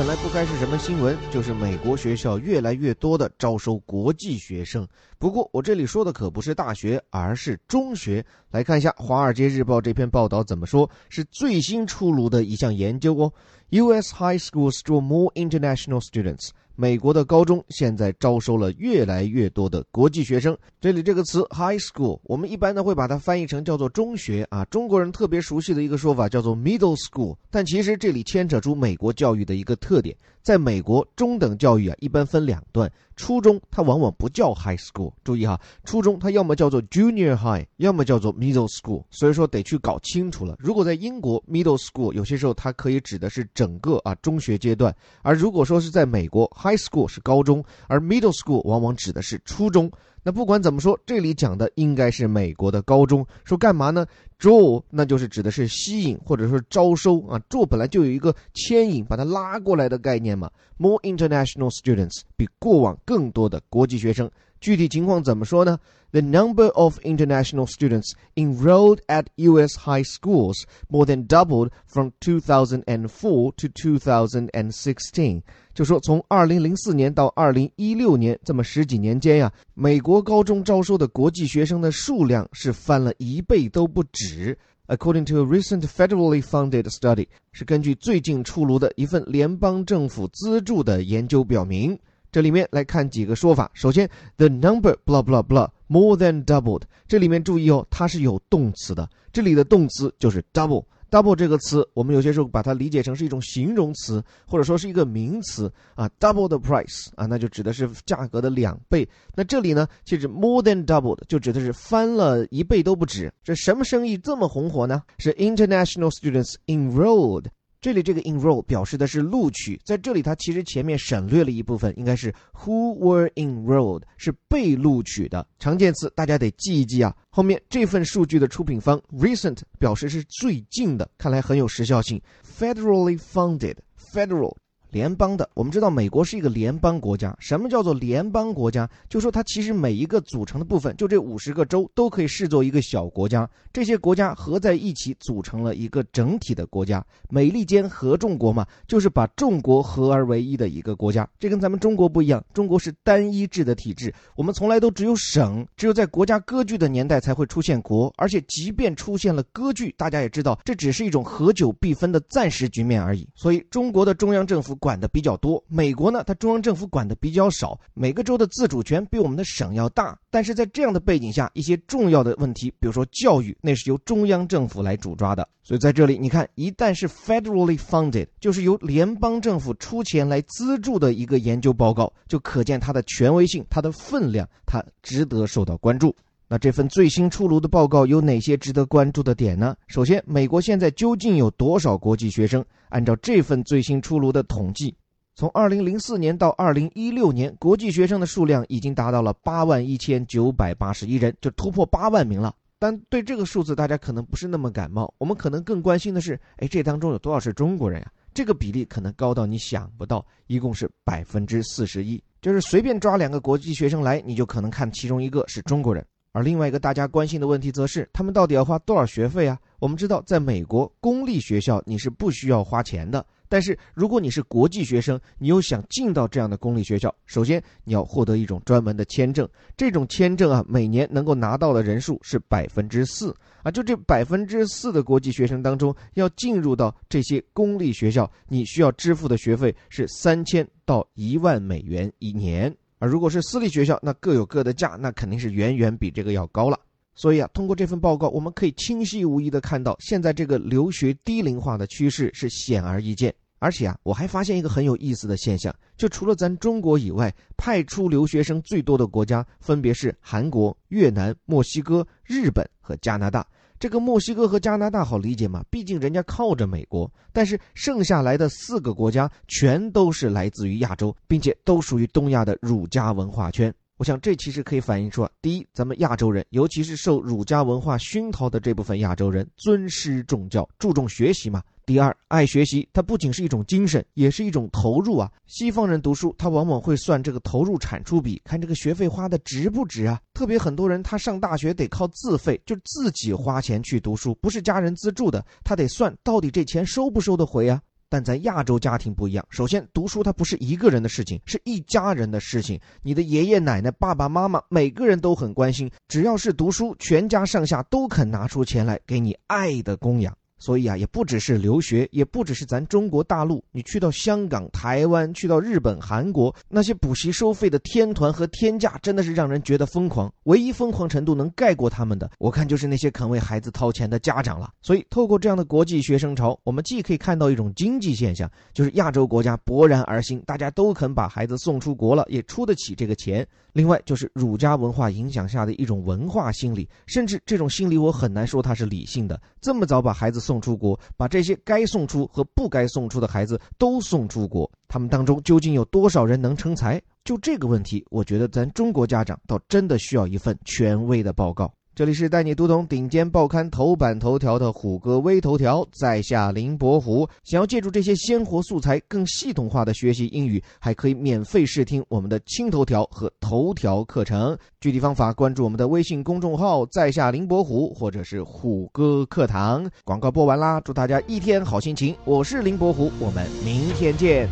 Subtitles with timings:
[0.00, 4.88] 本来不该是什么新闻，就是美国学校越来越多的招收国际学生。
[5.18, 8.24] 不过我这里说的可不是大学，而是中学。
[8.50, 13.30] 来看一下《华尔街日报》这篇报道怎么说，是最新出炉的一项研究哦。
[13.72, 14.12] U.S.
[14.12, 16.50] high schools draw more international students.
[16.74, 20.58] 美国的高中现在招收了越来越多的国际学生。
[20.80, 24.64] 这里这个词 high school，我们一般呢会把它翻译成叫做中学啊。
[24.64, 30.16] 中国人特别熟悉的一个说法叫做 middle school，但其实这里牵扯出美国教育的一个特点。
[30.42, 35.12] 在美国，中等教育啊一般分两段，初中它往往不叫 high school。
[35.22, 39.04] 注意哈，初中它要么叫做 junior high，要么叫做 middle school。
[39.10, 40.56] 所以说得去搞清楚了。
[40.58, 49.90] 如果在英国 middle school 有些时候它可以指的是整个啊中学阶段，而如果说是在美国 high school 是高中，而 middle school 往往指的是初中。
[50.22, 53.26] 那不管怎么说，这里讲的应该是美国的高中。
[53.44, 54.06] 说干嘛呢
[54.38, 57.40] ？Draw，那就是指的是吸引或者说招收啊。
[57.48, 60.50] Draw 本来就有一个牵引，把它拉过来的概念嘛。
[60.76, 64.30] More international students，比过往更多的国际学生。
[64.60, 65.78] 具体情况怎么说呢
[66.11, 69.75] ？The number of international students enrolled at U.S.
[69.75, 75.41] high schools more than doubled from 2004 to 2016。
[75.73, 84.57] 就说从二零零四年到二零一六年这么十几年间呀，美国高中招收的国际学生的数量是翻了一倍都不止。
[84.87, 91.99] According to a recent federally funded study，是根据最近出炉的一份联邦政府资助的研究表明。
[92.31, 93.71] 这里面来看几个说法。
[93.73, 96.82] 首先，the number blah blah blah more than doubled。
[97.08, 99.08] 这里面注意哦，它是有动词的。
[99.32, 100.84] 这里的动词就是 double。
[101.10, 106.08] double 这个词，我们有些时候把它理解成是一种形容词，或者说是一个名词啊。
[106.20, 109.08] double the price 啊，那就指的是价格的两倍。
[109.34, 113.32] 那这里呢，其实 more than doubled 就指的是翻了一倍都不止。
[113.42, 115.02] 这什么生意这么红火呢？
[115.18, 117.46] 是 international students enrolled。
[117.80, 127.16] 这里这个 enroll 表示的是录取，在这里它其实前面省略了一部分，应该是 who were enrolled 是被录取的常见词，大家得记一记啊。
[127.30, 132.20] 后面这份数据的出品方 recent 表示是最近的，看来很有时效性。
[132.44, 134.54] federally funded federal。
[134.90, 137.36] 联邦的，我们知道美国是一个联邦国家。
[137.38, 138.88] 什么叫做联邦国家？
[139.08, 143.48] 就说它其实每一个组成的部分，就这五十个州都可以视作一个小国家。
[143.72, 147.04] 这些国家合在一起组成了一个整体的国家。
[147.28, 151.28] 美利坚合众国嘛，就是把众国合而为一的一个国家。
[151.38, 158.12] 这跟咱们中国不一样，中国是单一制的体制，我们从来都只有省，只有在国家割据的年代才会出现国。
[158.16, 163.28] 而且即便出现了割据，大家也知道，这只是一种合久必分的暂时局面而已。
[163.36, 164.76] 所以中国的中央政府。
[164.80, 170.18] 管的比较多，美国呢，它中央政府管的比较少，每个州的自主权比我们的省要大。
[170.30, 175.46] 但是在这样的背景下，一些重要的问题，比如说教育，那是由中央政府来主抓的。
[175.62, 186.16] 所以在这里，你看，一旦是 federally funded，就是由联邦政府出钱来资助的一个研究报告，就可见它的权威性、它的分量，它值得受到关注。
[186.52, 189.76] 那这份最新出炉的报告有哪些值得关注的点呢？
[189.86, 192.64] 首先，美国现在究竟有多少国际学生？
[192.88, 194.92] 按照这份最新出炉的统计，
[195.36, 202.52] 从2004年到2016年，国际学生的数量已经达到了8万1981人，就突破8万名了。
[202.80, 205.14] 但对这个数字，大家可能不是那么感冒。
[205.18, 208.10] 我们可能更关心的是，哎，这当中有多少是中国人呀？
[208.34, 212.20] 这个比例可能高到你想不到，一共是百分之四十一。
[212.42, 216.04] 就是随便抓两个国际学生来，你就可能看其中一个是中国人。
[216.32, 219.58] 而另外一个大家关心的问题，则是他们到底要花多少学费啊？
[219.80, 242.72] 我们知道，在美国公立学校你是不需要花钱的，但是如果你是国际学生，你又想进到这样的公立学校，首先你要获得一种专门的签证，这种签证啊，每年能够拿到的人数是百分之四啊，就这百分之四的国际学生当中，要进入到这些公立学校，你需要支付的学费是三千到一万美元一年。
[243.00, 246.78] 而如果是私立学校，那各有各的价，那肯定是远远比这个要高了。
[247.14, 253.34] 所以啊，通过这份报告，我们可以清晰无疑的看到，现在这个留学低龄化的趋势是显而易见。
[253.58, 263.46] 而且啊，我还发现一个很有意思的现象，就除了咱中国以外，派出留学生最多的国家分别是韩国、越南、墨西哥、日本和加拿大。
[263.80, 265.64] 这个墨西哥和加拿大好理解嘛？
[265.70, 273.72] 毕竟人家靠着美国，但是剩下来的四个国家全都是来自于亚洲，并且都属于东亚的儒家文化圈。
[273.96, 281.62] 我想这其实可以反映出，第一，咱们亚洲人，尤其是受儒家文化熏陶的这部分亚洲人，尊师重教，注重学习嘛。
[281.90, 285.28] 第二，爱学习，它不仅是一种精神，也是一种投入啊。
[285.48, 290.20] 西方人读书，他往往会算这个投入产出比，看这个学费花的值不值啊。
[290.32, 297.82] 特别很多人他上大学得靠自费，就自己花钱去读书，不是家人资助的，他得算到底这钱收不收得回啊。
[298.08, 299.44] 但在亚洲家庭不一样。
[299.50, 302.80] 首先，读书它不是一个人的事情，是一家人的事情。
[303.02, 305.90] 你的爷爷奶奶、爸爸妈妈，每个人都很关心。
[306.06, 310.32] 只要是读书，全家上下都肯拿出钱来给你爱的供养。
[310.60, 313.64] 所以啊，也不只是留学，也不只是咱中国大陆。
[313.72, 320.32] 你去到香港、台湾，去到日本、韩国，那些补习收费的天团和天价，真的是让人觉得疯狂。
[320.44, 324.70] 唯一疯狂程度能盖过他们的，我看就是那些肯为孩子掏钱的家长了。
[324.82, 333.46] 所以，透过这样的国际学生潮，我们既可以看到一种经济现象，就是亚洲国家勃然而兴，大家都肯把孩子送出国了，也出得起这个钱。
[333.72, 339.40] 另外，就是儒家文化影响下的一种文化心理，甚至这种心理我很难说它是理性的。
[339.60, 340.60] 这么早把孩子送。
[340.60, 347.00] 出国，把这些该送出和不该送出的孩子都送出国，他们当中究竟有多少人能成才？
[347.24, 351.72] 就这个问题，我觉得咱中国家长倒真的需要一份权威的报告。
[351.92, 357.28] 这里是带你读懂顶尖报刊头版头条的虎哥微头条，在下林伯虎。
[357.44, 364.56] 想要借助这些鲜活素材，更系统化的学习英语，还可以免费试听我们的轻头条和头条课程。
[364.80, 369.86] 具体方法，关注我们的微信公众号“在下林伯虎”或者是虎哥课堂。
[370.04, 372.16] 广告播完啦，祝大家一天好心情。
[372.24, 374.48] 我是林伯虎，我们明天见。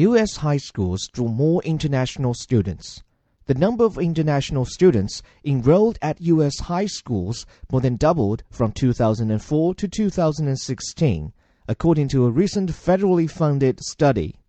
[0.00, 0.36] U.S.
[0.36, 3.02] high schools drew more international students.
[3.44, 6.58] The number of international students enrolled at U.S.
[6.58, 11.32] high schools more than doubled from 2004 to 2016,
[11.68, 14.39] according to a recent federally funded study.